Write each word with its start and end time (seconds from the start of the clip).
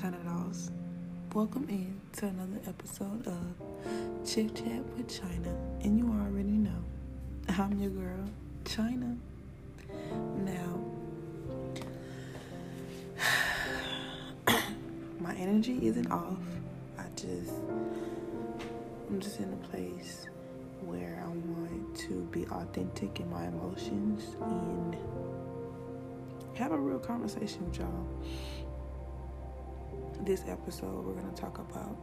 China 0.00 0.16
Dolls. 0.24 0.72
Welcome 1.34 1.66
in 1.68 2.00
to 2.16 2.26
another 2.26 2.58
episode 2.66 3.28
of 3.28 4.26
Chit 4.28 4.56
Chat 4.56 4.84
with 4.96 5.08
China. 5.08 5.54
And 5.82 5.96
you 5.96 6.06
already 6.08 6.48
know, 6.48 6.82
I'm 7.48 7.78
your 7.78 7.90
girl, 7.90 8.28
China. 8.64 9.16
Now, 10.38 10.80
my 15.20 15.34
energy 15.36 15.86
isn't 15.86 16.10
off. 16.10 16.38
I 16.98 17.04
just, 17.14 17.52
I'm 19.08 19.20
just 19.20 19.38
in 19.38 19.52
a 19.52 19.68
place 19.68 20.26
where 20.80 21.22
I 21.24 21.28
want 21.28 21.96
to 21.98 22.28
be 22.32 22.46
authentic 22.46 23.20
in 23.20 23.30
my 23.30 23.46
emotions 23.46 24.34
and 24.40 24.96
have 26.54 26.72
a 26.72 26.78
real 26.78 26.98
conversation 26.98 27.64
with 27.66 27.78
y'all. 27.78 28.06
This 30.24 30.42
episode, 30.48 31.04
we're 31.04 31.12
going 31.20 31.34
to 31.34 31.38
talk 31.38 31.58
about 31.58 31.98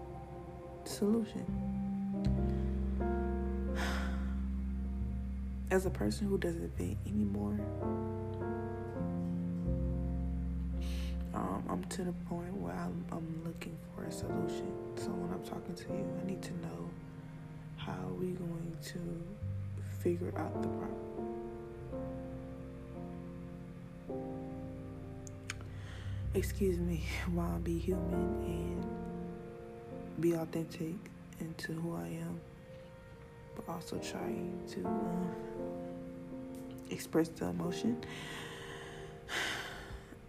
solution. 0.84 1.44
As 5.72 5.88
a 5.88 5.90
person 5.90 6.28
who 6.28 6.38
doesn't 6.38 6.78
vent 6.78 7.00
anymore, 7.08 7.60
um, 11.34 11.64
I'm 11.68 11.84
to 11.86 12.04
the 12.04 12.14
point 12.30 12.54
where 12.58 12.74
I'm, 12.74 13.04
I'm 13.12 13.42
looking 13.44 13.76
for 13.96 14.04
a 14.04 14.12
solution. 14.12 14.72
So 14.98 15.08
when 15.08 15.34
I'm 15.34 15.44
talking 15.44 15.74
to 15.74 15.84
you, 15.92 16.06
I 16.22 16.28
need 16.28 16.44
to 16.44 16.54
know 16.62 16.92
how 17.78 17.98
we 18.20 18.28
going 18.28 18.78
to 18.84 19.00
figure 20.04 20.32
out 20.38 20.62
the 20.62 20.68
problem. 20.68 21.31
Excuse 26.34 26.80
me, 26.80 27.04
while 27.34 27.52
I 27.56 27.58
be 27.58 27.78
human 27.78 28.14
and 28.46 28.86
be 30.22 30.34
authentic 30.34 30.96
into 31.40 31.74
who 31.74 31.96
I 31.96 32.08
am, 32.08 32.40
but 33.56 33.68
also 33.68 33.98
trying 33.98 34.62
to 34.70 34.88
uh, 34.88 35.26
express 36.90 37.28
the 37.30 37.48
emotion 37.48 37.98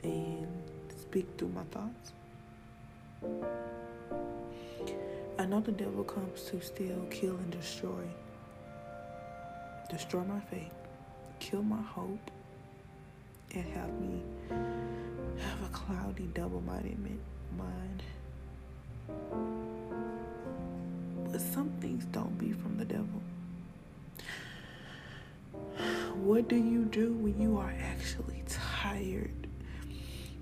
and 0.02 0.62
speak 1.00 1.26
through 1.38 1.50
my 1.50 1.64
thoughts. 1.64 2.12
I 5.38 5.46
know 5.46 5.60
the 5.60 5.72
devil 5.72 6.04
comes 6.04 6.42
to 6.50 6.60
steal, 6.60 7.06
kill, 7.10 7.36
and 7.36 7.50
destroy. 7.50 8.04
Destroy 9.88 10.24
my 10.24 10.40
faith, 10.40 10.74
kill 11.38 11.62
my 11.62 11.82
hope, 11.82 12.30
and 13.54 13.64
have 13.74 13.92
me 14.00 14.22
have 15.38 15.62
a 15.64 15.68
cloudy, 15.72 16.28
double 16.34 16.60
minded 16.62 16.98
mind. 17.56 18.02
But 21.30 21.40
some 21.40 21.70
things 21.80 22.04
don't 22.06 22.38
be 22.38 22.52
from 22.52 22.76
the 22.78 22.84
devil. 22.84 23.22
What 26.16 26.48
do 26.48 26.56
you 26.56 26.84
do 26.84 27.12
when 27.14 27.40
you 27.40 27.58
are 27.58 27.74
actually 27.82 28.42
tired? 28.48 29.46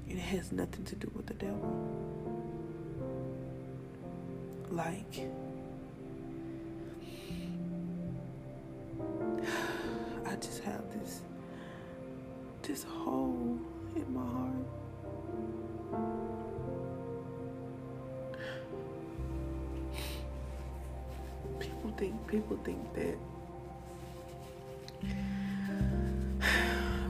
And 0.09 0.19
it 0.19 0.23
has 0.23 0.53
nothing 0.53 0.85
to 0.85 0.97
do 0.97 1.11
with 1.15 1.27
the 1.27 1.35
devil. 1.35 1.89
Like, 4.71 5.29
this 12.71 12.85
hole 12.85 13.59
in 13.97 14.15
my 14.15 14.21
heart. 14.21 14.55
People 21.59 21.91
think 21.97 22.27
people 22.29 22.57
think 22.63 22.95
that 22.95 23.17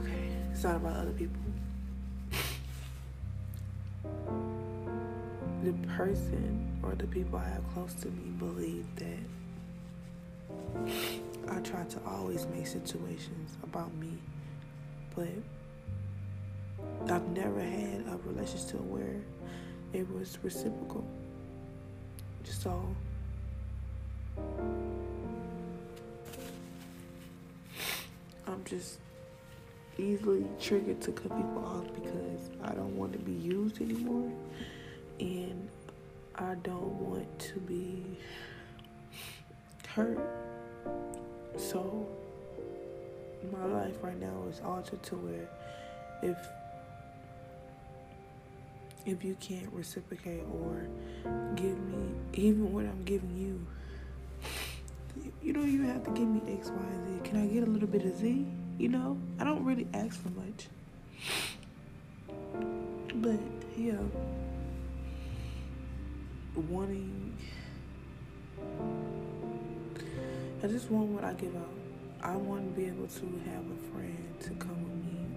okay, 0.01 0.29
it's 0.51 0.63
not 0.63 0.77
about 0.77 0.95
other 0.95 1.11
people. 1.11 1.39
The 5.63 5.73
person 5.89 6.79
or 6.81 6.95
the 6.95 7.05
people 7.05 7.37
I 7.37 7.47
have 7.47 7.63
close 7.75 7.93
to 8.01 8.07
me 8.07 8.31
believe 8.39 8.87
that 8.95 9.19
I 11.55 11.59
try 11.59 11.83
to 11.83 11.99
always 12.07 12.47
make 12.47 12.65
situations 12.65 13.57
about 13.63 13.93
me, 13.97 14.17
but 15.15 15.27
I've 17.09 17.27
never 17.29 17.59
had 17.61 18.05
a 18.07 18.17
relationship 18.25 18.81
where 18.81 19.21
it 19.93 20.09
was 20.13 20.37
reciprocal. 20.43 21.05
So 22.43 22.95
I'm 28.47 28.63
just 28.65 28.99
easily 29.97 30.45
triggered 30.59 31.01
to 31.01 31.11
cut 31.11 31.35
people 31.35 31.63
off 31.65 31.85
because 31.93 32.49
I 32.63 32.73
don't 32.73 32.95
want 32.95 33.13
to 33.13 33.19
be 33.19 33.31
used 33.31 33.81
anymore 33.81 34.31
and 35.19 35.69
I 36.35 36.55
don't 36.63 36.93
want 36.93 37.39
to 37.39 37.59
be 37.59 38.17
hurt. 39.87 40.19
So 41.57 42.07
my 43.51 43.65
life 43.65 43.95
right 44.01 44.19
now 44.19 44.43
is 44.49 44.61
altered 44.63 45.01
to 45.03 45.15
where 45.15 45.49
if 46.21 46.37
if 49.05 49.23
you 49.23 49.35
can't 49.39 49.71
reciprocate 49.73 50.43
or 50.53 50.87
give 51.55 51.79
me 51.79 52.11
even 52.33 52.71
what 52.71 52.85
I'm 52.85 53.03
giving 53.03 53.35
you, 53.35 53.65
you 55.41 55.53
don't 55.53 55.67
even 55.67 55.87
have 55.87 56.03
to 56.03 56.11
give 56.11 56.27
me 56.27 56.41
X, 56.53 56.69
Y, 56.69 56.75
Z. 56.75 57.29
Can 57.29 57.41
I 57.41 57.47
get 57.47 57.63
a 57.63 57.71
little 57.71 57.87
bit 57.87 58.05
of 58.05 58.15
Z? 58.17 58.45
You 58.77 58.89
know, 58.89 59.17
I 59.39 59.43
don't 59.43 59.63
really 59.65 59.87
ask 59.93 60.21
for 60.21 60.29
much. 60.29 60.67
But 63.15 63.39
yeah, 63.75 63.97
wanting, 66.55 67.35
I 70.63 70.67
just 70.67 70.91
want 70.91 71.07
what 71.07 71.23
I 71.23 71.33
give 71.33 71.55
out. 71.55 71.80
I 72.23 72.35
want 72.35 72.63
to 72.63 72.79
be 72.79 72.87
able 72.87 73.07
to 73.07 73.41
have 73.49 73.65
a 73.65 73.91
friend 73.91 74.35
to 74.41 74.49
come 74.51 74.83
with 74.83 75.05
me 75.05 75.35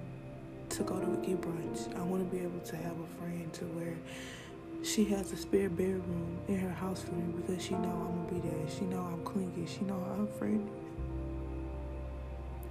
to 0.69 0.83
go 0.83 0.99
to 1.00 1.27
get 1.27 1.41
brunch. 1.41 1.97
I 1.97 2.03
want 2.03 2.28
to 2.28 2.37
be 2.37 2.43
able 2.43 2.61
to 2.61 2.77
have 2.77 2.93
a 2.99 3.06
friend 3.19 3.53
to 3.55 3.65
where 3.65 3.97
she 4.83 5.05
has 5.06 5.33
a 5.33 5.37
spare 5.37 5.71
bedroom 5.71 6.39
in 6.47 6.59
her 6.59 6.73
house 6.73 7.03
for 7.03 7.15
me 7.15 7.33
because 7.37 7.65
she 7.65 7.73
know 7.73 7.89
I'm 7.89 8.27
gonna 8.27 8.43
be 8.43 8.49
there. 8.49 8.69
She 8.69 8.84
know 8.84 9.00
I'm 9.00 9.25
clingy. 9.25 9.67
She 9.67 9.83
know 9.84 10.05
I'm 10.12 10.27
friendly. 10.27 10.71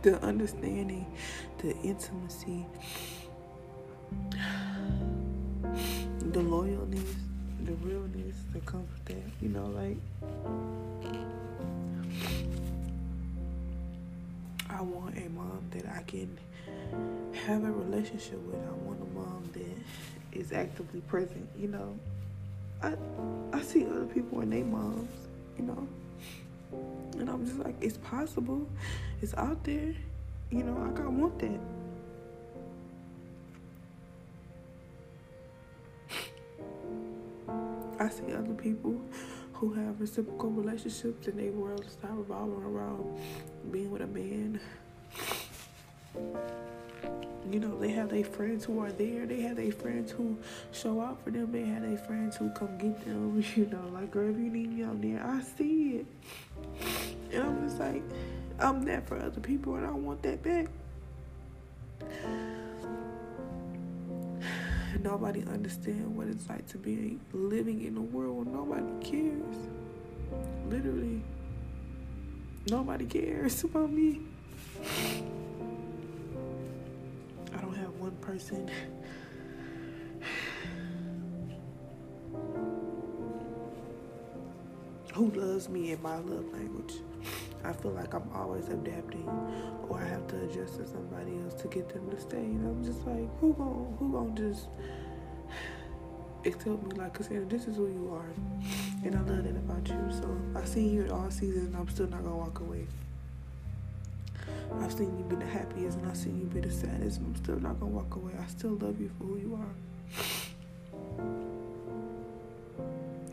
The 0.04 0.22
understanding, 0.22 1.08
the 1.60 1.76
intimacy, 1.78 2.68
the 6.20 6.40
loyalness, 6.40 7.16
the 7.64 7.74
realness 7.76 8.36
that 8.52 8.64
comes 8.66 8.90
with 8.92 9.06
that. 9.06 9.32
You 9.42 9.50
know, 9.50 9.66
like 9.68 9.98
want 14.84 15.18
a 15.18 15.30
mom 15.30 15.66
that 15.72 15.86
I 15.88 16.04
can 16.04 16.38
have 17.46 17.64
a 17.64 17.72
relationship 17.72 18.40
with. 18.44 18.56
I 18.56 18.72
want 18.86 19.02
a 19.02 19.06
mom 19.14 19.50
that 19.54 20.38
is 20.40 20.52
actively 20.52 21.02
present. 21.02 21.48
You 21.58 21.70
know, 21.70 22.00
I 22.82 22.96
I 23.52 23.62
see 23.62 23.86
other 23.86 24.06
people 24.06 24.42
and 24.42 24.54
their 24.54 24.64
moms. 24.64 25.10
You 25.58 25.66
know, 25.66 25.88
and 27.20 27.30
I'm 27.30 27.46
just 27.46 27.60
like, 27.60 27.76
it's 27.82 27.98
possible. 27.98 28.68
It's 29.22 29.34
out 29.36 29.64
there. 29.64 29.94
You 30.52 30.64
know, 30.64 30.74
like 30.74 31.00
I 31.00 31.08
want 31.08 31.40
that. 31.40 31.60
I 38.00 38.10
see 38.10 38.34
other 38.34 38.54
people 38.54 39.00
who 39.64 39.74
have 39.74 40.02
reciprocal 40.02 40.50
relationships 40.50 41.28
and 41.28 41.40
their 41.40 41.52
world 41.52 41.86
start 41.90 42.14
revolving 42.16 42.64
around 42.64 43.18
being 43.72 43.90
with 43.90 44.02
a 44.02 44.08
man 44.08 44.60
you 47.50 47.60
know, 47.60 47.78
they 47.80 47.90
have 47.90 48.10
their 48.10 48.24
friends 48.24 48.66
who 48.66 48.80
are 48.80 48.92
there. 48.92 49.26
They 49.26 49.42
have 49.42 49.58
their 49.58 49.72
friends 49.72 50.12
who 50.12 50.38
show 50.72 51.02
up 51.02 51.24
for 51.24 51.30
them. 51.30 51.52
They 51.52 51.66
have 51.66 51.82
their 51.82 51.98
friends 51.98 52.38
who 52.38 52.50
come 52.52 52.78
get 52.78 53.04
them. 53.06 53.44
You 53.56 53.66
know, 53.66 53.90
like, 53.94 54.12
girl, 54.12 54.30
if 54.30 54.38
you 54.38 54.50
need 54.50 54.72
me, 54.72 54.84
I'm 54.84 55.02
there. 55.02 55.24
I 55.24 55.42
see 55.42 55.98
it. 55.98 56.06
And 57.32 57.44
I'm 57.44 57.68
just 57.68 57.80
like, 57.80 58.02
I'm 58.60 58.84
there 58.84 59.02
for 59.02 59.18
other 59.20 59.42
people 59.42 59.76
and 59.76 59.86
I 59.86 59.92
want 59.92 60.24
that 60.24 60.42
back 60.42 60.68
nobody 65.04 65.42
understands 65.42 66.08
what 66.08 66.28
it's 66.28 66.48
like 66.48 66.66
to 66.68 66.78
be 66.78 67.20
living 67.34 67.84
in 67.84 67.98
a 67.98 68.02
world 68.02 68.48
where 68.48 68.56
nobody 68.56 68.88
cares. 69.06 69.58
Literally, 70.70 71.22
nobody 72.70 73.06
cares 73.06 73.62
about 73.66 73.92
me. 73.92 74.22
I 77.54 77.58
don't 77.58 77.76
have 77.76 77.94
one 78.00 78.16
person. 78.22 78.72
Who 85.14 85.30
loves 85.32 85.68
me 85.70 85.92
in 85.92 86.02
my 86.02 86.16
love 86.16 86.52
language? 86.54 86.94
I 87.74 87.82
feel 87.82 87.92
like 87.92 88.14
I'm 88.14 88.30
always 88.36 88.68
adapting, 88.70 89.28
or 89.90 90.00
I 90.00 90.06
have 90.06 90.28
to 90.28 90.36
adjust 90.44 90.78
to 90.78 90.88
somebody 90.88 91.40
else 91.44 91.56
to 91.62 91.68
get 91.68 91.90
them 91.90 92.10
to 92.12 92.20
stay. 92.20 92.38
And 92.38 92.68
I'm 92.68 92.84
just 92.84 93.06
like, 93.06 93.28
who 93.40 93.54
gon' 93.54 93.96
who 93.98 94.12
gon' 94.12 94.36
just 94.36 94.68
accept 96.46 96.84
me 96.84 96.96
like, 96.96 97.14
Cassandra, 97.14 97.46
this 97.46 97.68
is 97.68 97.78
who 97.78 97.88
you 97.88 98.14
are, 98.14 98.30
and 99.04 99.16
I 99.16 99.22
love 99.22 99.44
that 99.44 99.56
about 99.56 99.88
you. 99.88 100.12
So 100.12 100.38
I 100.56 100.64
seen 100.66 100.94
you 100.94 101.04
in 101.04 101.12
all 101.12 101.32
seasons 101.32 101.68
and 101.68 101.76
I'm 101.76 101.90
still 101.90 102.08
not 102.08 102.24
gonna 102.24 102.38
walk 102.38 102.60
away. 102.60 102.86
I've 104.80 104.94
seen 104.94 105.18
you 105.18 105.24
be 105.24 105.36
the 105.36 105.50
happiest, 105.50 105.98
and 105.98 106.08
I've 106.08 106.18
seen 106.18 106.40
you 106.40 106.46
be 106.46 106.60
the 106.60 106.72
saddest, 106.72 107.20
and 107.20 107.28
I'm 107.28 107.36
still 107.44 107.60
not 107.60 107.80
gonna 107.80 107.92
walk 107.92 108.16
away. 108.16 108.34
I 108.40 108.46
still 108.48 108.72
love 108.72 109.00
you 109.00 109.10
for 109.18 109.24
who 109.26 109.38
you 109.38 109.56
are. 109.56 110.43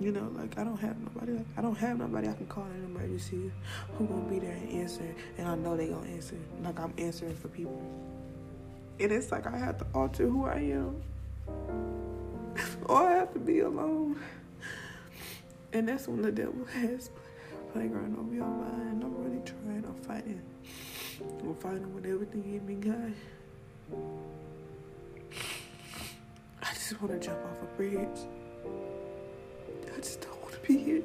You 0.01 0.13
know, 0.13 0.33
like 0.35 0.59
I 0.59 0.65
don't 0.65 0.79
have 0.79 0.99
nobody. 0.99 1.33
Like, 1.33 1.47
I 1.59 1.61
don't 1.61 1.77
have 1.77 1.99
nobody 1.99 2.29
I 2.29 2.33
can 2.33 2.47
call 2.47 2.65
in 2.65 2.71
an 2.71 2.85
emergency 2.87 3.53
who 3.99 4.07
gonna 4.07 4.23
be 4.23 4.39
there 4.39 4.53
and 4.53 4.73
answer, 4.81 5.15
and 5.37 5.47
I 5.47 5.55
know 5.57 5.77
they 5.77 5.89
gonna 5.89 6.09
answer. 6.09 6.37
Like 6.65 6.81
I'm 6.81 6.95
answering 6.97 7.37
for 7.37 7.49
people, 7.49 7.83
and 8.99 9.13
it's 9.13 9.31
like 9.31 9.47
I 9.47 9.59
have 9.59 9.77
to 9.79 9.87
alter 9.95 10.27
who 10.27 10.47
I 10.47 10.55
am, 10.55 11.03
or 12.87 13.09
I 13.09 13.13
have 13.17 13.35
to 13.35 13.39
be 13.39 13.61
alone. 13.61 14.19
And 15.75 15.87
that's 15.87 16.09
when 16.09 16.23
the 16.23 16.33
devil 16.33 16.65
has 16.65 17.11
playground 17.73 18.17
over 18.19 18.35
your 18.35 18.47
mind. 18.47 19.05
I'm 19.05 19.15
really 19.23 19.45
trying. 19.45 19.85
I'm 19.87 20.03
fighting. 20.03 20.41
I'm 21.43 21.55
fighting 21.57 21.95
with 21.95 22.07
everything 22.07 22.43
in 22.45 22.67
me, 22.67 22.75
God. 22.77 23.15
I 26.63 26.73
just 26.73 27.01
want 27.03 27.21
to 27.21 27.27
jump 27.27 27.39
off 27.45 27.63
a 27.63 27.77
bridge. 27.77 28.09
I 29.93 30.01
just 30.01 30.21
don't 30.21 30.41
want 30.43 30.55
to 30.55 30.61
be 30.61 30.79
here. 30.79 31.03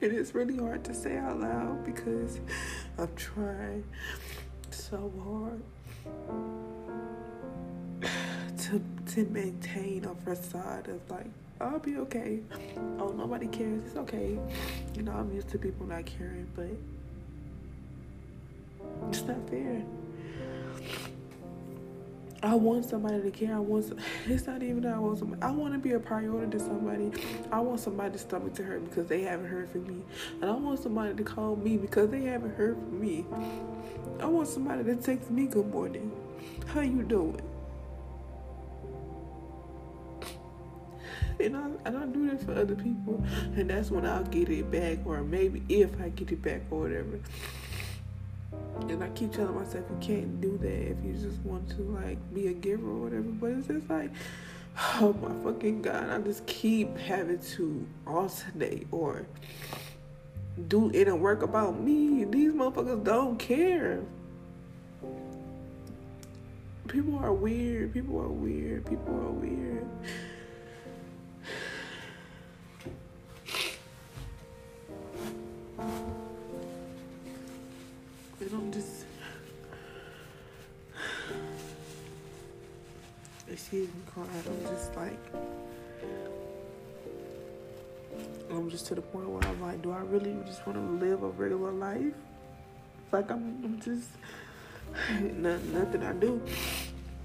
It 0.00 0.12
is 0.12 0.34
really 0.34 0.56
hard 0.56 0.82
to 0.84 0.94
say 0.94 1.16
out 1.16 1.40
loud 1.40 1.84
because 1.84 2.40
I'm 2.98 3.14
trying 3.14 3.84
so 4.70 5.12
hard 5.22 5.62
to 8.58 8.82
to 9.14 9.24
maintain 9.26 10.04
a 10.04 10.14
facade 10.24 10.88
of 10.88 11.08
like 11.08 11.30
I'll 11.60 11.78
be 11.78 11.96
okay. 11.98 12.40
Oh, 12.98 13.14
nobody 13.16 13.46
cares. 13.46 13.84
It's 13.86 13.96
okay. 13.96 14.36
You 14.96 15.02
know, 15.02 15.12
I'm 15.12 15.32
used 15.32 15.48
to 15.50 15.58
people 15.58 15.86
not 15.86 16.04
caring, 16.04 16.48
but 16.56 16.66
it's 19.08 19.22
not 19.22 19.48
fair. 19.48 19.82
I 22.44 22.56
want 22.56 22.84
somebody 22.84 23.22
to 23.22 23.30
care. 23.30 23.54
I 23.54 23.60
want. 23.60 23.92
It's 24.26 24.46
not 24.46 24.62
even 24.62 24.82
that 24.82 24.94
I 24.94 24.98
want 24.98 25.18
somebody. 25.18 25.40
I 25.42 25.50
want 25.52 25.74
to 25.74 25.78
be 25.78 25.92
a 25.92 26.00
priority 26.00 26.58
to 26.58 26.60
somebody. 26.60 27.12
I 27.52 27.60
want 27.60 27.78
somebody 27.78 28.12
to 28.12 28.18
stomach 28.18 28.54
to 28.54 28.64
hurt 28.64 28.84
because 28.88 29.06
they 29.06 29.22
haven't 29.22 29.46
heard 29.46 29.70
from 29.70 29.86
me, 29.86 30.02
and 30.40 30.50
I 30.50 30.54
want 30.54 30.80
somebody 30.80 31.14
to 31.14 31.22
call 31.22 31.54
me 31.54 31.76
because 31.76 32.10
they 32.10 32.22
haven't 32.22 32.56
heard 32.56 32.74
from 32.74 33.00
me. 33.00 33.24
I 34.20 34.26
want 34.26 34.48
somebody 34.48 34.82
to 34.84 34.96
text 34.96 35.30
me 35.30 35.46
good 35.46 35.68
morning. 35.68 36.10
How 36.66 36.80
you 36.80 37.02
doing? 37.02 37.40
And 41.38 41.56
I, 41.56 41.70
I 41.86 42.06
do 42.06 42.30
that 42.30 42.42
for 42.42 42.52
other 42.52 42.74
people, 42.74 43.24
and 43.56 43.70
that's 43.70 43.90
when 43.90 44.04
I'll 44.04 44.24
get 44.24 44.48
it 44.48 44.70
back, 44.70 44.98
or 45.04 45.22
maybe 45.22 45.62
if 45.68 46.00
I 46.00 46.08
get 46.08 46.32
it 46.32 46.42
back 46.42 46.62
or 46.70 46.80
whatever. 46.80 47.20
And 48.80 49.02
I 49.02 49.08
keep 49.10 49.32
telling 49.32 49.54
myself 49.54 49.84
you 49.88 49.96
can't 50.00 50.40
do 50.40 50.58
that 50.58 50.90
if 50.90 50.96
you 51.04 51.12
just 51.12 51.38
want 51.40 51.68
to 51.70 51.82
like 51.82 52.18
be 52.34 52.48
a 52.48 52.52
giver 52.52 52.88
or 52.88 53.04
whatever. 53.04 53.22
But 53.22 53.50
it's 53.52 53.68
just 53.68 53.88
like, 53.88 54.10
oh 55.00 55.12
my 55.14 55.44
fucking 55.44 55.82
god, 55.82 56.10
I 56.10 56.18
just 56.18 56.46
keep 56.46 56.96
having 56.98 57.38
to 57.38 57.86
alternate 58.06 58.86
or 58.90 59.26
do 60.68 60.90
inner 60.92 61.16
work 61.16 61.42
about 61.42 61.80
me. 61.80 62.24
These 62.24 62.52
motherfuckers 62.52 63.04
don't 63.04 63.38
care. 63.38 64.00
People 66.88 67.18
are 67.18 67.32
weird. 67.32 67.94
People 67.94 68.20
are 68.20 68.28
weird. 68.28 68.84
People 68.84 69.14
are 69.14 69.30
weird. 69.30 69.86
I'm 84.16 84.66
just 84.66 84.94
like. 84.96 85.18
I'm 88.50 88.68
just 88.68 88.86
to 88.88 88.94
the 88.94 89.00
point 89.00 89.28
where 89.28 89.42
I'm 89.44 89.60
like, 89.62 89.80
do 89.82 89.92
I 89.92 90.00
really 90.00 90.36
just 90.46 90.66
want 90.66 90.78
to 90.78 91.06
live 91.06 91.22
a 91.22 91.28
regular 91.28 91.72
life? 91.72 92.12
Like 93.10 93.30
I'm, 93.30 93.64
I'm 93.64 93.80
just 93.80 94.08
nothing, 95.20 95.72
nothing 95.72 96.02
I 96.02 96.12
do. 96.12 96.40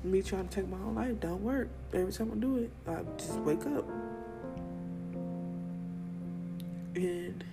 Me 0.04 0.22
trying 0.22 0.48
to 0.48 0.56
take 0.56 0.69
my 0.69 0.78
own 0.78 0.95
life 0.95 1.19
don't 1.19 1.44
work. 1.44 1.68
Every 1.94 2.13
time 2.13 2.31
I 2.31 2.36
do 2.39 2.57
it, 2.57 2.72
I 2.88 3.04
just 3.18 3.38
wake 3.39 3.66
up 3.66 3.86
and 6.95 7.44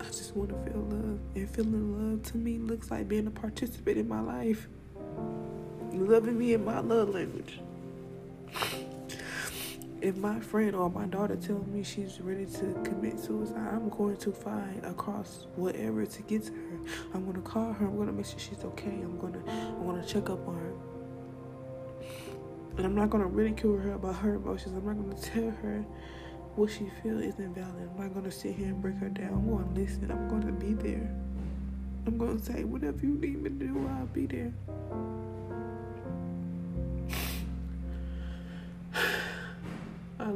I 0.00 0.04
just 0.06 0.34
want 0.36 0.50
to 0.50 0.70
feel 0.70 0.80
love. 0.82 1.18
And 1.34 1.50
feeling 1.50 2.10
love 2.10 2.22
to 2.32 2.36
me 2.36 2.58
looks 2.58 2.90
like 2.90 3.08
being 3.08 3.26
a 3.26 3.30
participant 3.30 3.98
in 3.98 4.08
my 4.08 4.20
life, 4.20 4.68
loving 6.06 6.38
me 6.38 6.54
in 6.54 6.64
my 6.64 6.80
love 6.80 7.10
language 7.10 7.60
if 10.02 10.16
my 10.16 10.40
friend 10.40 10.74
or 10.74 10.90
my 10.90 11.06
daughter 11.06 11.36
tells 11.36 11.64
me 11.68 11.84
she's 11.84 12.20
ready 12.20 12.44
to 12.44 12.74
commit 12.82 13.20
suicide, 13.20 13.68
I'm 13.72 13.88
going 13.88 14.16
to 14.16 14.32
find 14.32 14.84
across 14.84 15.46
whatever 15.54 16.04
to 16.04 16.22
get 16.22 16.42
to 16.46 16.52
her. 16.52 16.80
I'm 17.14 17.24
gonna 17.24 17.40
call 17.40 17.72
her. 17.72 17.86
I'm 17.86 17.96
gonna 17.96 18.10
make 18.10 18.26
sure 18.26 18.38
she's 18.38 18.64
okay. 18.64 18.90
I'm 18.90 19.16
gonna 19.18 19.40
I'm 19.48 19.86
gonna 19.86 20.04
check 20.04 20.28
up 20.28 20.46
on 20.48 20.56
her. 20.56 20.72
And 22.78 22.86
I'm 22.86 22.96
not 22.96 23.10
gonna 23.10 23.26
ridicule 23.26 23.78
her 23.78 23.92
about 23.92 24.16
her 24.16 24.34
emotions. 24.34 24.76
I'm 24.76 24.84
not 24.84 24.96
gonna 24.96 25.22
tell 25.22 25.50
her 25.62 25.84
what 26.56 26.70
she 26.70 26.90
feels 27.02 27.22
isn't 27.22 27.54
valid. 27.54 27.88
I'm 27.94 28.02
not 28.02 28.12
gonna 28.12 28.32
sit 28.32 28.56
here 28.56 28.66
and 28.66 28.82
break 28.82 28.96
her 28.96 29.08
down. 29.08 29.34
I'm 29.34 29.48
gonna 29.48 29.72
listen. 29.72 30.10
I'm 30.10 30.28
gonna 30.28 30.52
be 30.52 30.74
there. 30.74 31.14
I'm 32.08 32.18
gonna 32.18 32.40
say 32.40 32.64
whatever 32.64 32.98
you 33.06 33.14
need 33.14 33.40
me 33.40 33.50
to 33.50 33.66
do, 33.66 33.88
I'll 33.88 34.06
be 34.06 34.26
there. 34.26 34.52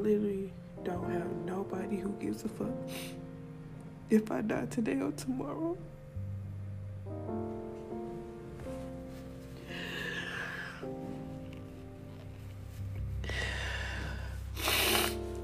Literally 0.06 0.52
don't 0.84 1.10
have 1.10 1.26
nobody 1.44 1.96
who 1.96 2.10
gives 2.20 2.44
a 2.44 2.48
fuck 2.48 2.68
if 4.08 4.30
I 4.30 4.40
die 4.40 4.66
today 4.66 5.00
or 5.00 5.10
tomorrow. 5.10 5.76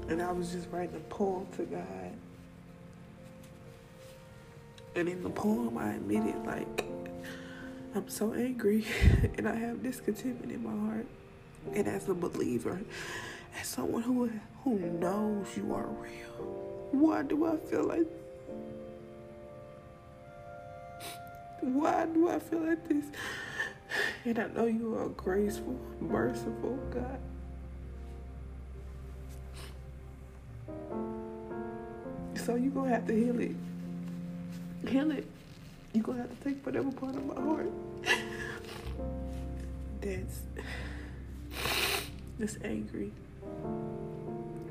And 0.07 0.21
I 0.21 0.31
was 0.31 0.53
just 0.53 0.69
writing 0.71 0.95
a 0.95 0.99
poem 1.13 1.45
to 1.57 1.63
God. 1.63 2.13
And 4.95 5.09
in 5.09 5.23
the 5.23 5.29
poem, 5.29 5.77
I 5.77 5.95
admitted, 5.95 6.45
like, 6.45 6.85
I'm 7.95 8.07
so 8.07 8.33
angry 8.33 8.85
and 9.37 9.49
I 9.49 9.55
have 9.55 9.83
discontentment 9.83 10.53
in 10.53 10.63
my 10.63 10.89
heart. 10.89 11.07
And 11.71 11.87
as 11.87 12.09
a 12.09 12.13
believer, 12.13 12.79
as 13.59 13.67
someone 13.67 14.03
who 14.03 14.29
who 14.63 14.79
knows 14.79 15.47
you 15.57 15.73
are 15.73 15.87
real, 15.87 16.89
why 16.91 17.23
do 17.23 17.45
I 17.45 17.57
feel 17.57 17.83
like 17.83 18.07
why 21.61 22.05
do 22.05 22.29
I 22.29 22.39
feel 22.39 22.59
like 22.59 22.87
this? 22.87 23.05
And 24.25 24.39
I 24.39 24.47
know 24.47 24.65
you 24.65 24.95
are 24.95 25.09
graceful, 25.09 25.79
merciful 26.01 26.77
God. 26.91 27.19
So 32.35 32.55
you're 32.55 32.71
gonna 32.71 32.89
have 32.89 33.07
to 33.07 33.13
heal 33.13 33.39
it. 33.39 33.55
Heal 34.87 35.11
it. 35.11 35.27
You're 35.93 36.03
gonna 36.03 36.23
have 36.23 36.37
to 36.37 36.43
take 36.43 36.65
whatever 36.65 36.91
part 36.91 37.15
of 37.15 37.25
my 37.25 37.41
heart 37.41 37.71
that's 40.01 40.41
that's 42.43 42.57
angry 42.65 43.09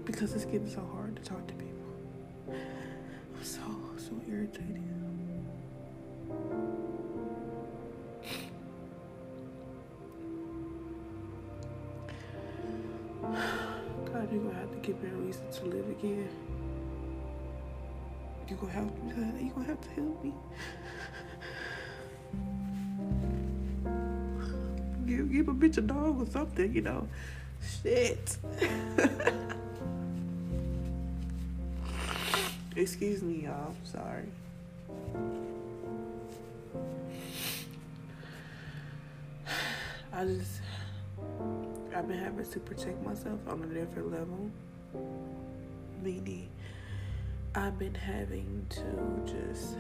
because 0.05 0.35
it's 0.35 0.45
getting 0.45 0.69
so 0.69 0.87
hard 0.93 1.17
to 1.17 1.23
talk 1.23 1.47
to 1.47 1.55
people. 1.55 1.71
I'm 2.51 3.43
so 3.43 3.63
so 3.97 4.13
irritated. 4.29 4.83
God, 13.23 14.29
you're 14.31 14.43
gonna 14.43 14.55
have 14.55 14.71
to 14.73 14.79
give 14.83 15.03
me 15.03 15.09
a 15.09 15.15
reason 15.15 15.51
to 15.53 15.65
live 15.65 15.89
again. 15.89 16.29
You're 18.49 18.59
gonna 18.59 18.73
have 18.73 18.95
to, 18.95 19.43
you're 19.43 19.55
gonna 19.55 19.67
have 19.67 19.81
to 19.81 19.91
help 19.93 20.23
me. 20.23 20.35
give 25.07 25.33
give 25.33 25.49
a 25.49 25.55
bitch 25.55 25.79
a 25.79 25.81
dog 25.81 26.21
or 26.21 26.27
something, 26.27 26.75
you 26.75 26.83
know. 26.83 27.09
Shit. 27.83 28.37
Excuse 32.77 33.23
me, 33.23 33.45
y'all. 33.45 33.75
Sorry. 33.85 34.29
I 40.13 40.25
just 40.25 40.61
I've 41.95 42.07
been 42.07 42.19
having 42.19 42.49
to 42.49 42.61
protect 42.61 43.03
myself 43.05 43.41
on 43.49 43.63
a 43.65 43.67
different 43.67 44.13
level. 44.13 44.51
Meaning 46.03 46.49
I've 47.55 47.79
been 47.79 47.95
having 47.95 48.67
to 48.71 49.33
just 49.33 49.77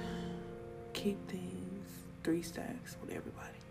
keep 0.92 1.18
things 1.30 1.88
three 2.24 2.42
stacks 2.42 2.96
with 3.00 3.10
everybody. 3.10 3.61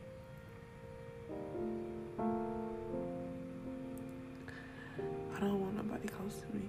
Nobody 6.01 6.13
close 6.17 6.41
to 6.41 6.55
me 6.55 6.63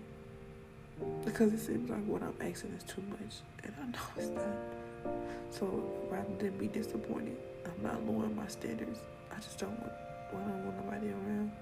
because 1.24 1.52
it 1.52 1.60
seems 1.60 1.90
like 1.90 2.04
what 2.04 2.22
I'm 2.22 2.34
asking 2.40 2.72
is 2.72 2.84
too 2.84 3.02
much, 3.10 3.40
and 3.64 3.74
I 3.80 3.86
know 3.86 3.98
it's 4.16 4.28
not. 4.28 5.12
So 5.50 5.66
rather 6.10 6.34
than 6.38 6.56
be 6.58 6.68
disappointed, 6.68 7.36
I'm 7.64 7.82
not 7.82 8.04
lowering 8.06 8.36
my 8.36 8.46
standards. 8.46 9.00
I 9.30 9.36
just 9.36 9.58
don't 9.58 9.78
want, 9.80 9.92
I 10.30 10.36
don't 10.36 10.64
want 10.64 10.84
nobody 10.84 11.08
around. 11.08 11.52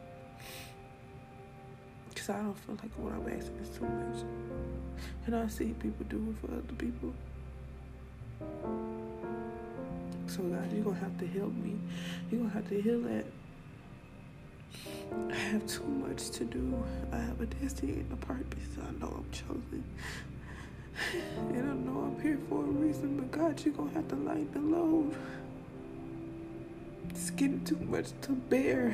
Because 2.09 2.31
I 2.31 2.39
don't 2.39 2.59
feel 2.59 2.77
like 2.83 2.93
what 2.99 3.13
I'm 3.13 3.39
asking 3.39 3.57
is 3.63 3.69
too 3.71 3.85
much. 3.85 4.25
And 5.27 5.37
I 5.37 5.47
see 5.49 5.73
people 5.79 6.05
do 6.09 6.35
it 6.35 6.47
for 6.47 6.53
other 6.53 6.75
people. 6.77 7.15
So 10.27 10.43
God, 10.43 10.73
you're 10.73 10.85
to 10.85 10.95
have 10.95 11.19
to 11.19 11.27
help 11.27 11.55
me. 11.55 11.77
You're 12.31 12.45
to 12.45 12.49
have 12.51 12.69
to 12.69 12.81
heal 12.81 13.01
that. 13.03 13.25
I 15.31 15.35
have 15.35 15.67
too 15.67 15.85
much 15.85 16.31
to 16.31 16.45
do. 16.45 16.85
I 17.13 17.17
have 17.17 17.41
a 17.41 17.47
destiny 17.47 17.93
and 17.95 18.13
a 18.13 18.17
purpose. 18.17 18.69
I 18.79 18.91
know 19.01 19.13
I'm 19.17 19.31
chosen. 19.31 19.85
And 21.55 21.71
I 21.71 21.75
know 21.75 22.01
I'm 22.01 22.21
here 22.23 22.39
for 22.49 22.63
a 22.63 22.67
reason, 22.67 23.17
but 23.17 23.31
God, 23.31 23.61
you're 23.65 23.75
to 23.75 23.89
have 23.95 24.09
to 24.09 24.17
lighten 24.17 24.53
the 24.53 24.77
load. 24.77 25.17
It's 27.09 27.31
getting 27.31 27.65
too 27.65 27.79
much 27.89 28.09
to 28.23 28.33
bear. 28.33 28.91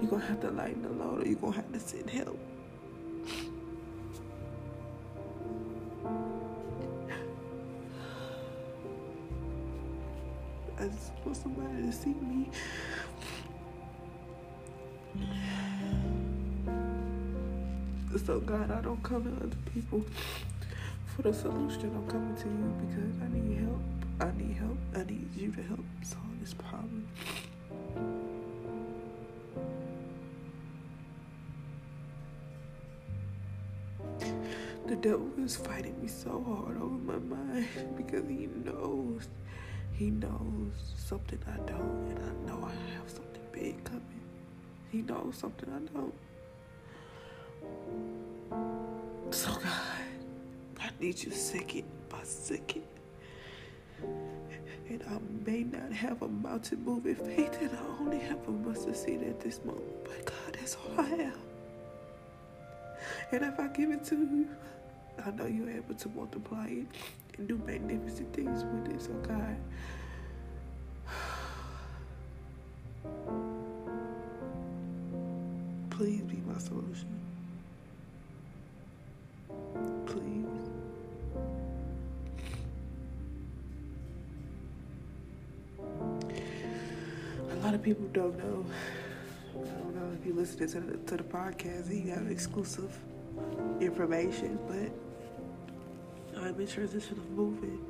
You're 0.00 0.10
to 0.10 0.26
have 0.26 0.40
to 0.40 0.50
lighten 0.50 0.82
the 0.82 0.90
load 0.90 1.22
or 1.22 1.28
you're 1.28 1.38
to 1.38 1.50
have 1.52 1.72
to 1.72 1.80
send 1.80 2.10
help. 2.10 2.38
I 10.80 10.86
just 10.86 11.12
want 11.24 11.36
somebody 11.36 11.82
to 11.82 11.92
see 11.92 12.14
me. 12.14 12.50
So 18.26 18.40
God, 18.40 18.70
I 18.70 18.80
don't 18.80 19.02
come 19.02 19.24
to 19.24 19.44
other 19.44 19.56
people 19.72 20.04
for 21.06 21.22
the 21.22 21.32
solution. 21.32 21.94
I'm 21.94 22.06
coming 22.08 22.36
to 22.36 22.48
you 22.48 22.74
because 22.86 23.22
I 23.22 23.28
need 23.32 23.58
help. 23.58 23.80
I 24.20 24.36
need 24.36 24.56
help. 24.56 24.76
I 24.94 25.04
need 25.04 25.28
you 25.34 25.52
to 25.52 25.62
help 25.62 25.84
solve 26.02 26.40
this 26.40 26.52
problem. 26.52 27.06
The 34.86 34.96
devil 34.96 35.30
is 35.38 35.56
fighting 35.56 36.00
me 36.02 36.08
so 36.08 36.44
hard 36.46 36.76
over 36.76 36.98
my 36.98 37.18
mind 37.18 37.68
because 37.96 38.28
he 38.28 38.48
knows, 38.64 39.28
he 39.92 40.10
knows 40.10 40.72
something 40.96 41.38
I 41.46 41.56
don't, 41.58 42.08
and 42.10 42.18
I 42.18 42.50
know 42.50 42.64
I 42.64 42.72
have 42.96 43.08
something 43.08 43.42
big 43.52 43.82
coming. 43.84 44.02
He 44.90 45.02
knows 45.02 45.36
something 45.36 45.68
I 45.70 45.96
don't. 45.96 46.14
So 49.30 49.50
God, 49.52 49.62
I 50.80 50.90
need 51.00 51.22
you 51.22 51.30
second 51.30 51.84
by 52.08 52.22
second. 52.22 52.84
And 54.88 55.02
I 55.08 55.18
may 55.48 55.64
not 55.64 55.92
have 55.92 56.22
a 56.22 56.28
mountain 56.28 56.82
moving 56.84 57.14
faith, 57.14 57.58
and 57.60 57.70
I 57.70 58.00
only 58.00 58.18
have 58.20 58.38
a 58.48 58.50
mustard 58.50 58.96
seed 58.96 59.22
at 59.22 59.40
this 59.40 59.60
moment. 59.64 59.84
But 60.04 60.24
God, 60.24 60.54
that's 60.54 60.76
all 60.76 61.00
I 61.04 61.08
have. 61.08 61.36
And 63.32 63.44
if 63.44 63.60
I 63.60 63.66
give 63.68 63.90
it 63.90 64.04
to 64.04 64.16
you, 64.16 64.48
I 65.24 65.30
know 65.32 65.46
you're 65.46 65.70
able 65.70 65.94
to 65.94 66.08
multiply 66.10 66.66
it 66.68 66.86
and 67.36 67.48
do 67.48 67.60
magnificent 67.66 68.32
things 68.32 68.64
with 68.64 68.88
it. 68.94 69.02
So 69.02 69.12
God, 69.26 69.56
please 75.90 76.22
be 76.22 76.36
my 76.46 76.58
solution. 76.58 77.08
People 87.88 88.08
don't 88.12 88.36
know. 88.36 88.66
I 89.54 89.64
don't 89.64 89.96
know 89.96 90.12
if 90.20 90.26
you 90.26 90.34
listen 90.34 90.58
to 90.68 90.80
the, 90.80 90.98
to 90.98 91.16
the 91.16 91.22
podcast, 91.22 91.88
you 91.88 92.10
have 92.10 92.30
exclusive 92.30 92.94
information, 93.80 94.58
but 94.68 94.92
I'm 96.38 96.60
in 96.60 96.66
transition 96.66 97.16
of 97.16 97.30
moving. 97.30 97.80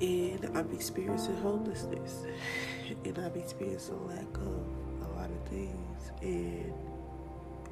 And 0.00 0.44
I'm 0.58 0.68
experiencing 0.72 1.36
homelessness. 1.36 2.24
And 3.04 3.16
I'm 3.18 3.36
experiencing 3.36 4.04
lack 4.08 4.36
of 4.36 4.66
a 5.04 5.08
lot 5.14 5.30
of 5.30 5.48
things. 5.48 6.10
And 6.22 6.72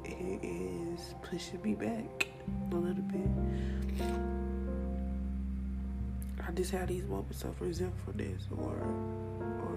it 0.05 0.39
is 0.45 1.13
pushing 1.23 1.61
me 1.61 1.75
back 1.75 2.27
a 2.71 2.75
little 2.75 3.03
bit. 3.03 3.27
I 6.47 6.51
just 6.51 6.71
have 6.71 6.87
these 6.87 7.03
moments 7.03 7.43
of 7.43 7.59
resentfulness 7.59 8.47
or 8.57 8.77
or 9.61 9.74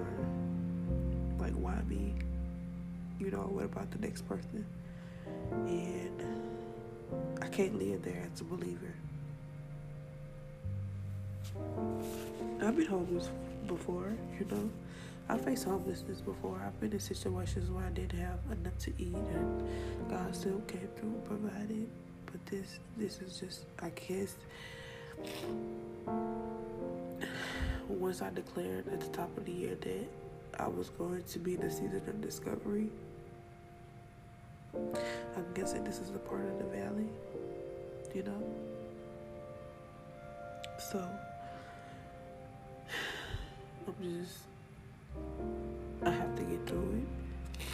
like 1.49 1.57
why 1.57 1.83
me? 1.89 2.15
You 3.19 3.31
know, 3.31 3.39
what 3.39 3.65
about 3.65 3.91
the 3.91 3.99
next 3.99 4.29
person? 4.29 4.65
And 5.67 6.23
I 7.43 7.47
can't 7.49 7.79
live 7.79 8.03
there 8.03 8.29
as 8.33 8.41
a 8.41 8.45
believer. 8.45 8.95
I've 12.63 12.77
been 12.77 12.87
homeless 12.87 13.31
before, 13.67 14.13
you 14.39 14.47
know. 14.51 14.71
I 15.31 15.37
faced 15.37 15.65
homelessness 15.65 16.21
before. 16.21 16.61
I've 16.65 16.79
been 16.81 16.93
in 16.93 17.01
situations 17.01 17.71
where 17.71 17.85
I 17.85 17.91
didn't 17.91 18.19
have 18.19 18.39
enough 18.51 18.79
to 18.79 18.93
eat, 18.99 19.15
and 19.15 19.69
God 20.09 20.35
still 20.35 20.61
came 20.67 20.89
through 20.97 21.11
and 21.11 21.25
provided. 21.25 21.89
But 22.27 22.45
this, 22.47 22.79
this 22.97 23.21
is 23.21 23.39
just, 23.39 23.65
I 23.81 23.91
guess, 23.91 24.37
once 27.89 28.23
I 28.23 28.31
declared 28.31 28.89
at 28.89 29.01
the 29.01 29.09
top 29.09 29.37
of 29.37 29.45
the 29.45 29.53
year 29.53 29.77
that 29.81 30.09
I 30.59 30.69
was 30.69 30.91
going 30.91 31.23
to 31.23 31.39
be 31.39 31.57
the 31.57 31.71
season 31.71 32.03
of 32.07 32.21
discovery, 32.21 32.89
I'm 34.75 35.47
guessing 35.55 35.85
this 35.85 35.99
is 35.99 36.11
a 36.11 36.19
part 36.19 36.45
of 36.45 36.59
the 36.59 36.65
valley, 36.65 37.07
you 38.15 38.23
know. 38.23 38.43
So 40.79 41.07
I'm 43.87 43.95
just 44.03 44.39
I 46.05 46.11
have 46.11 46.37
to 46.37 46.43
get 46.43 46.67
through 46.67 47.03
it. 47.03 47.71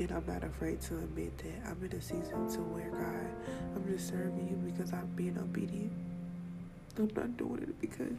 And 0.00 0.12
I'm 0.12 0.24
not 0.26 0.44
afraid 0.44 0.80
to 0.82 0.94
admit 0.94 1.36
that 1.38 1.70
I'm 1.70 1.84
in 1.84 1.96
a 1.96 2.00
season 2.00 2.48
to 2.52 2.60
where 2.60 2.90
God, 2.90 3.30
I'm 3.74 3.84
just 3.92 4.08
serving 4.08 4.48
you 4.48 4.70
because 4.70 4.92
I'm 4.92 5.08
being 5.16 5.36
obedient. 5.38 5.92
I'm 6.98 7.10
not 7.16 7.36
doing 7.36 7.62
it 7.62 7.80
because 7.80 8.18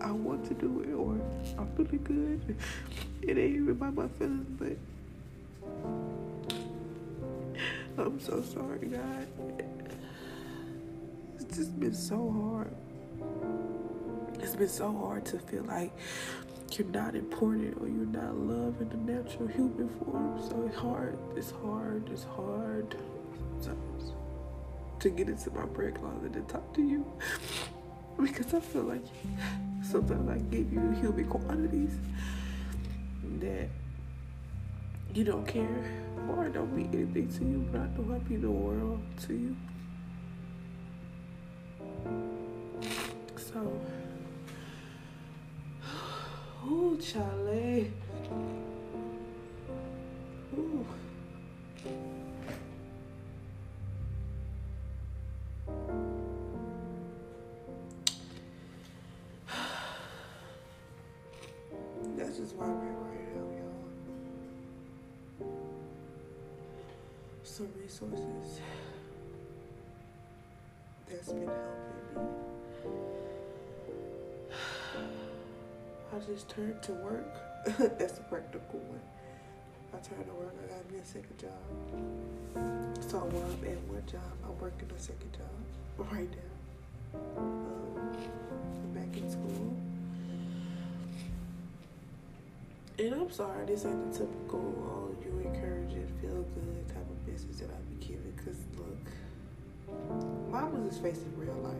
I 0.00 0.10
want 0.10 0.44
to 0.46 0.54
do 0.54 0.80
it 0.80 0.92
or 0.92 1.18
I'm 1.78 1.84
good. 1.84 2.56
It 3.22 3.38
ain't 3.38 3.54
even 3.56 3.70
about 3.70 3.94
my 3.94 4.08
feelings, 4.08 4.46
but 4.58 4.76
I'm 7.98 8.20
so 8.20 8.42
sorry, 8.42 8.86
God. 8.86 9.26
It's 11.38 11.56
just 11.56 11.78
been 11.78 11.94
so 11.94 12.30
hard. 12.30 12.74
It's 14.40 14.56
been 14.56 14.68
so 14.68 14.92
hard 14.92 15.24
to 15.26 15.38
feel 15.38 15.64
like 15.64 15.92
you're 16.72 16.88
not 16.88 17.14
important 17.14 17.76
or 17.80 17.88
you're 17.88 18.06
not 18.06 18.36
loved 18.36 18.80
in 18.82 18.88
the 18.88 19.12
natural 19.12 19.48
human 19.48 19.88
form. 19.98 20.40
So 20.48 20.64
it's 20.66 20.76
hard. 20.76 21.18
It's 21.36 21.50
hard. 21.50 22.08
It's 22.10 22.24
hard 22.24 22.96
sometimes 23.60 24.12
to 25.00 25.10
get 25.10 25.28
into 25.28 25.50
my 25.50 25.66
prayer 25.66 25.92
closet 25.92 26.34
and 26.34 26.48
talk 26.48 26.72
to 26.74 26.82
you 26.82 27.04
because 28.20 28.54
I 28.54 28.60
feel 28.60 28.82
like 28.82 29.04
sometimes 29.82 30.28
I 30.28 30.38
give 30.50 30.72
you 30.72 30.90
human 31.00 31.28
quantities 31.28 31.92
that 33.40 33.68
you 35.14 35.24
don't 35.24 35.46
care 35.46 35.84
or 36.28 36.48
don't 36.48 36.74
mean 36.74 36.90
anything 36.92 37.28
to 37.38 37.44
you, 37.44 37.66
but 37.72 37.80
I 37.80 37.86
know 37.96 38.14
I 38.14 38.28
mean 38.28 38.40
the 38.40 38.50
world 38.50 39.00
to 39.26 39.32
you. 39.32 39.56
So. 43.36 43.80
oh, 46.64 46.96
Charlie. 46.96 47.92
Some 67.56 67.72
resources 67.80 68.60
that's 71.08 71.32
been 71.32 71.48
helping 71.48 72.22
me. 72.22 72.30
I 76.14 76.18
just 76.30 76.50
turned 76.50 76.82
to 76.82 76.92
work. 76.92 77.34
that's 77.98 78.12
the 78.12 78.24
practical 78.24 78.80
one. 78.80 79.00
I 79.94 79.96
turned 80.06 80.26
to 80.26 80.34
work. 80.34 80.54
I 80.62 80.66
got 80.68 80.92
me 80.92 80.98
a 80.98 81.04
second 81.06 81.38
job. 81.38 81.50
So 83.10 83.20
I'm 83.20 83.34
at 83.66 83.80
one 83.88 84.02
job, 84.06 84.20
I'm 84.44 84.58
working 84.60 84.90
a 84.94 85.00
second 85.00 85.32
job 85.32 86.10
right 86.12 86.28
now. 86.30 87.18
Um, 87.38 88.12
back 88.94 89.16
in 89.16 89.30
school. 89.30 89.74
And 92.98 93.14
I'm 93.14 93.30
sorry, 93.30 93.64
this 93.64 93.86
ain't 93.86 94.12
the 94.12 94.18
typical, 94.18 95.05
you 95.26 95.38
encourage 95.40 95.92
it, 95.92 96.08
feel 96.20 96.42
good 96.54 96.88
type 96.88 97.08
of 97.10 97.28
message 97.28 97.56
that 97.58 97.70
I 97.70 97.78
be 97.90 97.96
giving. 98.06 98.32
Because, 98.36 98.58
look, 98.78 99.06
mamas 100.50 100.94
is 100.94 100.98
facing 101.00 101.32
real 101.36 101.54
life. 101.54 101.74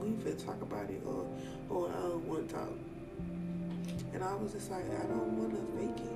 We 0.00 0.12
fit 0.22 0.38
talk 0.38 0.60
about 0.62 0.90
it, 0.90 1.02
or, 1.04 1.26
or 1.68 1.88
want 2.18 2.48
to 2.48 2.54
talk. 2.54 2.72
And 4.12 4.22
I 4.22 4.34
was 4.34 4.52
just 4.52 4.70
like, 4.70 4.84
I 4.84 5.06
don't 5.06 5.38
want 5.38 5.50
to 5.52 5.62
fake 5.78 6.06
it. 6.06 6.12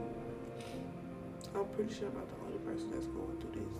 I'm 1.54 1.66
pretty 1.74 1.92
sure 1.92 2.08
I'm 2.08 2.14
not 2.14 2.28
the 2.28 2.36
only 2.46 2.58
person 2.58 2.90
that's 2.90 3.06
going 3.06 3.36
through 3.40 3.54
this. 3.60 3.74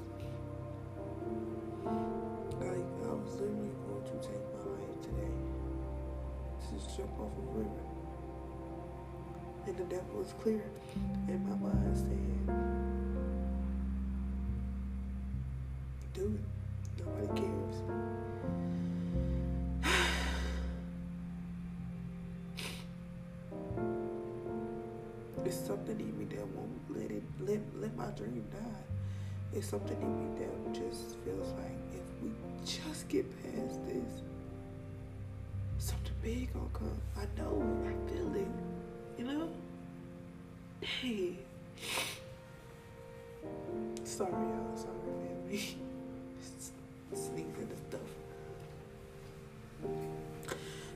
Like, 2.61 2.87
I 3.05 3.13
was 3.15 3.33
literally 3.41 3.73
going 3.89 4.05
to 4.05 4.17
take 4.21 4.45
my 4.53 4.65
life 4.73 4.97
today. 5.03 5.35
Just 6.73 6.97
jump 6.97 7.13
off 7.21 7.33
a 7.37 7.59
river. 7.59 7.92
And 9.65 9.77
the 9.77 9.85
devil 9.85 10.17
was 10.19 10.35
clear 10.43 10.61
in 11.29 11.49
my 11.49 11.55
mind 11.55 11.97
saying, 11.97 12.49
do 16.13 16.35
it. 16.35 16.41
Nobody 16.99 17.29
cares. 17.41 17.77
it's 25.45 25.57
something 25.67 26.01
in 26.01 26.19
me 26.19 26.25
that 26.25 26.47
won't 26.49 26.91
let 26.91 27.11
it 27.11 27.23
let 27.41 27.61
let 27.81 27.95
my 27.97 28.07
dream 28.17 28.45
die. 28.51 28.59
It's 29.53 29.69
something 29.69 30.01
in 30.01 30.19
me 30.19 30.27
that 30.41 30.75
just 30.75 31.17
feels 31.25 31.53
like 31.53 31.79
if 31.95 32.03
we 32.23 32.31
just 32.65 33.09
get 33.09 33.25
past 33.43 33.85
this, 33.87 34.23
something 35.79 36.15
big 36.23 36.53
gonna 36.53 36.69
come. 36.73 37.01
I 37.17 37.27
know 37.41 37.63
it. 37.63 37.87
I 37.89 37.93
feel 38.13 38.35
it. 38.35 38.72
You 39.19 39.25
know? 39.25 39.49
Hey. 40.81 41.39
Sorry, 44.05 44.31
y'all. 44.31 44.77
Sorry, 44.77 44.95
man. 45.21 45.59
Sneezing 47.15 47.55
and 47.59 47.79
stuff. 47.89 48.01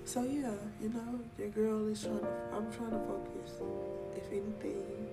So 0.04 0.22
yeah, 0.22 0.50
you 0.80 0.88
know, 0.88 1.20
your 1.38 1.48
girl 1.48 1.88
is 1.88 2.02
trying 2.02 2.20
to. 2.20 2.26
I'm 2.54 2.72
trying 2.72 2.90
to 2.90 2.98
focus. 3.00 3.60
If 4.16 4.26
anything, 4.32 5.08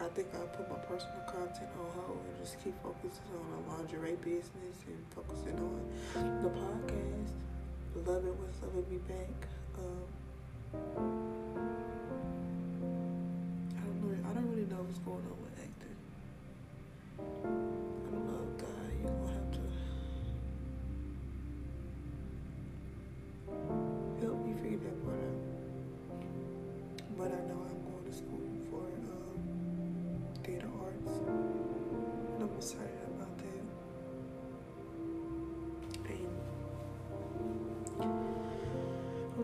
I 0.00 0.08
think 0.08 0.28
I'll 0.34 0.48
put 0.48 0.68
my 0.68 0.76
personal 0.84 1.22
content 1.26 1.70
on 1.78 2.02
hold 2.02 2.18
and 2.28 2.44
just 2.44 2.62
keep 2.62 2.74
focusing 2.82 3.24
on 3.32 3.62
the 3.64 3.70
lingerie 3.72 4.16
business 4.16 4.84
and 4.86 5.04
focusing 5.14 5.58
on 5.58 6.42
the 6.42 6.50
podcast. 6.50 7.32
Love 8.06 8.24
it 8.26 8.36
was 8.36 8.54
loving 8.62 8.86
me 8.90 8.98
back. 9.08 9.48
Um, 9.78 10.19
I 10.72 10.76
don't 13.82 14.00
know. 14.02 14.28
I 14.28 14.32
don't 14.34 14.48
really 14.50 14.66
know 14.70 14.82
what's 14.86 14.98
going 15.00 15.24
on 15.26 15.38
with 15.42 15.58
acting. 15.58 15.96
I 17.18 17.22
don't 18.10 18.24
know, 18.26 18.44
God. 18.58 18.90
You're 19.02 19.10
gonna 19.10 19.32
have 19.34 19.50
to 19.50 19.62
help 24.26 24.38
me 24.46 24.52
figure 24.62 24.78
that 24.78 24.96
part 25.04 25.18
out. 25.18 25.40
But 27.18 27.28
I 27.34 27.40
know 27.50 27.58
I'm 27.66 27.82
going 27.82 28.04
to 28.06 28.12
school 28.14 28.46
for 28.70 28.86
um, 28.86 29.42
theater 30.44 30.70
arts, 30.80 31.14
and 31.18 32.42
I'm 32.42 32.52
excited 32.56 32.89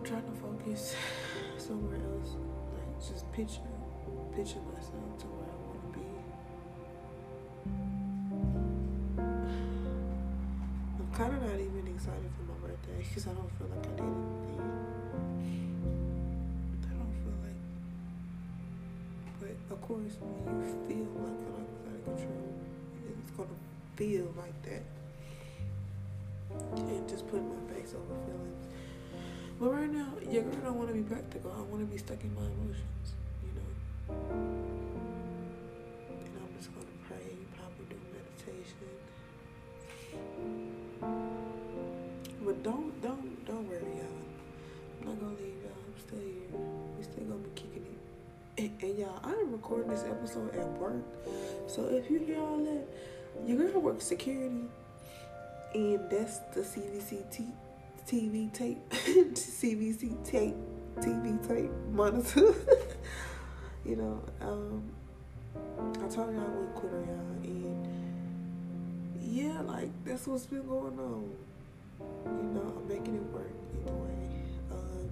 trying 0.07 0.23
to 0.23 0.31
focus 0.39 0.95
somewhere 1.59 1.97
else, 1.97 2.37
like 2.75 2.95
just 3.03 3.27
picture, 3.33 3.59
picture 4.37 4.63
myself 4.71 5.19
to 5.19 5.27
where 5.35 5.51
I 5.51 5.59
want 5.67 5.83
to 5.83 5.99
be. 5.99 6.07
I'm 11.03 11.11
kind 11.11 11.35
of 11.35 11.43
not 11.43 11.59
even 11.59 11.91
excited 11.91 12.31
for 12.39 12.47
my 12.47 12.55
birthday 12.63 13.03
because 13.03 13.27
I 13.27 13.35
don't 13.35 13.51
feel 13.59 13.67
like 13.67 13.83
I 13.83 13.99
did 13.99 14.07
anything. 14.07 14.63
I 16.87 16.95
don't 16.95 17.15
feel 17.27 17.35
like, 17.43 17.59
but 19.43 19.59
of 19.75 19.81
course, 19.83 20.15
when 20.23 20.55
you 20.63 20.71
feel 20.87 21.11
like 21.19 21.35
you're 21.43 21.59
out 21.59 21.67
of 21.67 22.07
control, 22.07 22.47
it's 23.11 23.35
gonna 23.35 23.59
feel 23.97 24.31
like 24.39 24.55
that. 24.71 24.87
And 26.79 27.09
just 27.09 27.27
put 27.27 27.43
my 27.43 27.59
face 27.75 27.91
over 27.91 28.15
feelings. 28.23 28.66
But 29.59 29.73
right 29.73 29.91
now, 29.91 30.09
your 30.31 30.43
girl 30.43 30.61
don't 30.65 30.77
want 30.77 30.89
to 30.89 30.95
be 30.95 31.03
practical. 31.03 31.51
I 31.51 31.63
want 31.63 31.81
to 31.81 31.87
be 31.87 31.97
stuck 31.97 32.23
in 32.23 32.35
my 32.35 32.43
emotions, 32.43 33.15
you 33.43 33.53
know. 33.57 33.65
And 36.11 36.29
I'm 36.37 36.53
just 36.59 36.75
gonna 36.75 36.87
pray, 37.09 37.33
probably 37.57 37.87
do 37.89 37.97
meditation. 38.13 38.85
But 42.45 42.63
don't, 42.63 43.01
don't, 43.01 43.47
don't 43.47 43.67
worry, 43.67 43.81
y'all. 43.81 44.07
I'm 45.01 45.09
not 45.09 45.21
gonna 45.21 45.33
leave 45.41 45.57
y'all. 45.65 45.73
I'm 45.87 45.99
still 46.01 46.19
here. 46.19 46.61
We 46.99 47.03
still 47.03 47.25
gonna 47.25 47.41
be 47.41 47.51
kicking 47.55 47.87
it. 47.87 48.63
And, 48.63 48.83
and 48.83 48.99
y'all, 48.99 49.21
I 49.25 49.33
am 49.33 49.53
recording 49.53 49.89
this 49.89 50.05
episode 50.05 50.55
at 50.55 50.69
work. 50.79 51.03
So 51.67 51.87
if 51.87 52.11
you 52.11 52.19
hear 52.19 52.41
all 52.41 52.63
that, 52.63 52.87
your 53.47 53.57
girl 53.57 53.81
works 53.81 54.05
security, 54.05 54.65
and 55.75 56.11
that's 56.11 56.41
the 56.55 56.61
CVC 56.61 57.31
t- 57.31 57.47
TV 58.07 58.53
tape, 58.53 58.79
CVC 58.91 60.25
tape, 60.25 60.55
TV 60.99 61.49
tape 61.49 61.73
monitor. 61.91 62.55
you 63.85 63.97
know, 63.97 64.23
um, 64.41 64.85
I 65.97 66.07
told 66.07 66.33
y'all 66.33 66.41
I 66.41 66.49
wouldn't 66.55 66.75
quit 66.77 66.93
on 66.93 67.03
y'all, 67.03 67.43
and 67.43 67.89
yeah, 69.21 69.61
like 69.63 69.91
that's 70.05 70.29
what's 70.29 70.47
been 70.47 70.65
going 70.69 70.97
on. 71.01 71.35
You 72.27 72.49
know, 72.55 72.75
I'm 72.77 72.87
making 72.87 73.17
it 73.17 73.23
work 73.35 73.51
either 73.75 73.93
way. 73.93 74.15
Um, 74.71 75.11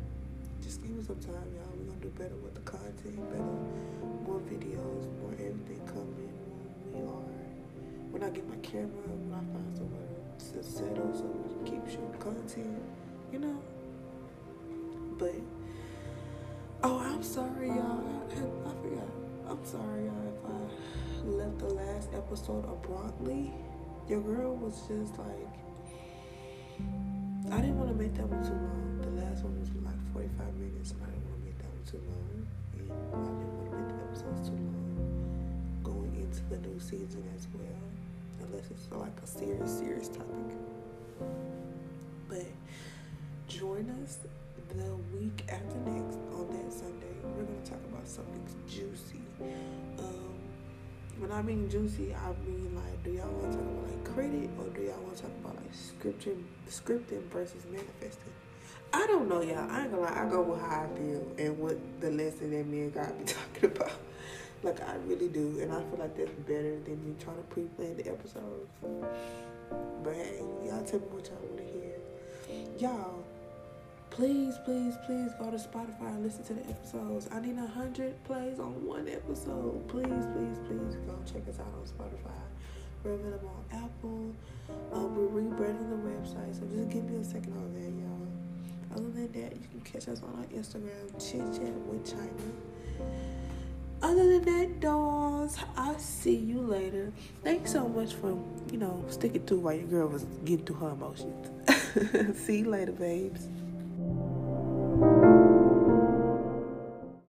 just 0.63 0.81
give 0.81 0.93
me 0.93 1.03
some 1.03 1.19
time, 1.19 1.35
y'all. 1.35 1.75
We're 1.77 1.87
gonna 1.87 2.01
do 2.01 2.11
better 2.11 2.37
with 2.37 2.55
the 2.55 2.61
content, 2.61 3.29
better, 3.29 3.43
more 4.25 4.39
videos, 4.47 5.11
more 5.21 5.33
everything 5.33 5.83
coming 5.89 6.31
when 6.93 7.03
we 7.03 7.09
are. 7.11 8.13
When 8.13 8.23
I 8.23 8.31
get 8.31 8.49
my 8.49 8.57
camera, 8.63 8.87
when 8.87 9.35
I 9.35 9.43
find 9.53 9.77
somewhere 9.77 10.14
to 10.39 10.63
settle 10.63 11.11
so 11.15 11.23
can 11.23 11.65
keep 11.65 11.89
shooting 11.89 12.15
content, 12.19 12.83
you 13.33 13.39
know. 13.39 13.63
But 15.19 15.35
oh, 16.83 16.99
I'm 16.99 17.23
sorry, 17.23 17.69
y'all. 17.69 18.05
I, 18.31 18.69
I 18.69 18.73
forgot. 18.83 19.09
I'm 19.49 19.65
sorry, 19.65 20.05
y'all, 20.05 20.29
if 20.29 20.51
I 20.51 21.27
left 21.27 21.59
the 21.59 21.67
last 21.75 22.11
episode 22.15 22.65
abruptly. 22.65 23.53
Your 24.09 24.21
girl 24.21 24.55
was 24.57 24.83
just 24.87 25.19
like 25.19 25.49
I 27.53 27.61
didn't 27.61 27.79
want 27.79 27.91
to 27.91 27.97
make 27.97 28.15
that 28.15 28.27
one 28.27 28.43
too 28.43 28.57
long. 28.57 29.01
The 29.01 29.23
last 29.23 29.45
one 29.45 29.61
was 29.61 29.69
like 29.85 30.01
45 30.13 30.55
minutes, 30.57 30.93
and 30.93 31.03
I 31.03 31.07
didn't 31.13 31.29
want 31.29 31.41
to 31.41 31.45
make 31.45 31.59
that 31.61 31.71
one 31.73 31.85
too 31.85 32.03
long. 32.09 32.37
And 32.75 32.91
I 32.91 33.33
didn't 33.37 33.55
want 33.57 33.71
to 33.71 33.77
make 33.77 33.89
the 33.89 33.99
episodes 34.05 34.49
too 34.49 34.57
long. 34.59 35.81
Going 35.85 36.15
into 36.17 36.43
the 36.49 36.59
new 36.69 36.81
season 36.81 37.25
as 37.37 37.47
well, 37.53 37.85
unless 38.47 38.71
it's 38.71 38.91
like 38.93 39.13
a 39.23 39.27
serious, 39.27 39.79
serious 39.79 40.09
topic. 40.09 40.57
But 42.29 42.47
join 43.49 43.91
us 44.03 44.19
the 44.77 44.95
week 45.17 45.45
after 45.49 45.77
next 45.87 46.19
on 46.33 46.49
that 46.51 46.73
Sunday. 46.73 47.15
We're 47.23 47.45
gonna 47.45 47.65
talk 47.65 47.81
about 47.93 48.07
something 48.07 48.45
juicy. 48.69 49.23
Um, 49.99 50.35
when 51.19 51.31
I 51.31 51.43
mean 51.43 51.69
juicy, 51.69 52.15
I 52.15 52.33
mean 52.47 52.75
like, 52.75 53.05
do 53.05 53.11
y'all 53.11 53.29
want 53.29 53.53
to 53.53 53.59
talk 53.59 53.67
about 53.67 53.89
like 53.89 54.05
credit 54.05 54.51
or 54.59 54.69
do 54.71 54.83
y'all 54.83 55.01
want 55.03 55.17
to 55.17 55.23
talk 55.23 55.33
about 55.43 55.57
like 55.57 55.73
scripting, 55.73 56.43
scripting 56.69 57.23
versus 57.31 57.65
manifesting? 57.71 58.33
I 58.93 59.07
don't 59.07 59.29
know, 59.29 59.43
y'all. 59.43 59.71
I 59.71 59.83
ain't 59.83 59.91
gonna 59.91 60.03
lie. 60.03 60.25
I 60.25 60.29
go 60.29 60.43
with 60.43 60.61
how 60.61 60.87
I 60.87 60.97
feel 60.97 61.27
and 61.39 61.59
what 61.59 61.77
the 62.01 62.11
lesson 62.11 62.51
that 62.51 62.67
me 62.67 62.83
and 62.83 62.95
God 62.95 63.19
be 63.19 63.25
talking 63.33 63.77
about. 63.77 63.93
Like 64.65 64.81
I 64.81 64.97
really 65.07 65.29
do, 65.29 65.61
and 65.61 65.71
I 65.71 65.83
feel 65.83 65.99
like 65.99 66.17
that's 66.17 66.31
better 66.49 66.81
than 66.81 66.97
me 67.05 67.15
trying 67.21 67.37
to 67.37 67.43
pre-plan 67.51 67.99
the 67.99 68.09
episodes. 68.09 68.71
But 70.03 70.15
hey, 70.15 70.41
y'all 70.65 70.83
tell 70.85 71.01
me 71.01 71.07
what 71.13 71.27
y'all 71.29 71.37
want 71.45 71.59
to 71.59 71.65
hear. 71.65 72.01
Y'all, 72.79 73.23
please, 74.09 74.55
please, 74.65 74.95
please 75.05 75.33
go 75.39 75.51
to 75.51 75.59
Spotify 75.59 76.09
and 76.17 76.25
listen 76.25 76.45
to 76.45 76.55
the 76.55 76.65
episodes. 76.71 77.29
I 77.31 77.41
need 77.41 77.59
a 77.59 77.67
hundred 77.67 78.17
plays 78.25 78.59
on 78.59 78.87
one 78.87 79.07
episode. 79.07 79.87
Please, 79.89 80.25
please, 80.33 80.59
please 80.67 80.97
go 81.07 81.15
check 81.31 81.47
us 81.47 81.61
out 81.61 81.69
on 81.69 81.85
Spotify. 81.85 82.41
We're 83.05 83.13
available 83.13 83.53
on 83.53 83.85
Apple. 83.85 84.35
Um, 84.95 85.15
we're 85.15 85.43
rebranding 85.43 85.91
the 85.91 86.01
website, 86.09 86.55
so 86.59 86.65
just 86.75 86.89
give 86.89 87.05
me 87.05 87.21
a 87.21 87.25
second 87.25 87.53
on 87.53 87.75
that, 87.75 87.93
y'all. 88.01 88.29
Other 88.97 89.13
than 89.13 89.31
that, 89.33 89.53
you 89.61 89.69
can 89.71 89.81
catch 89.83 90.09
us 90.09 90.23
on 90.23 90.39
our 90.39 90.47
Instagram, 90.59 91.13
Chit 91.21 91.53
Chat 91.53 91.75
with 91.85 92.11
China. 92.11 93.34
Other 94.05 94.39
than 94.39 94.45
that, 94.45 94.81
dolls, 94.81 95.57
I'll 95.79 95.99
see 95.99 96.37
you 96.37 96.61
later. 96.61 97.11
Thanks 97.43 97.73
so 97.73 97.89
much 97.89 98.13
for, 98.13 98.39
you 98.71 98.77
know, 98.77 99.03
sticking 99.09 99.47
to 99.47 99.59
while 99.59 99.73
your 99.73 99.87
girl 99.87 100.09
was 100.09 100.25
getting 100.45 100.67
to 100.67 100.75
her 100.75 100.91
emotions. 100.91 101.49
see 102.39 102.59
you 102.59 102.69
later, 102.69 102.93
babes. 102.93 103.49